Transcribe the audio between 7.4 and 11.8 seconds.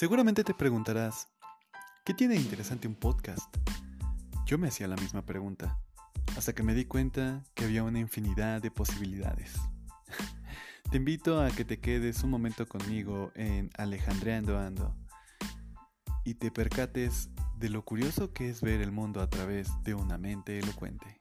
que había una infinidad de posibilidades. te invito a que te